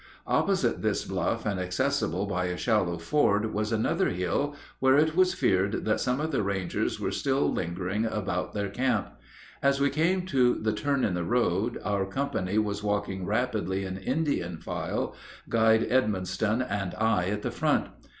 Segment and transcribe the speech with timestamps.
[0.25, 5.35] Opposite this bluff and accessible by a shallow ford was another hill, where it was
[5.35, 9.09] feared that some of the Rangers were still lingering about their camp.
[9.61, 13.97] As we came to the turn in the road our company was walking rapidly in
[13.99, 15.13] Indian file,
[15.49, 17.89] guide Edmonston and I at the front.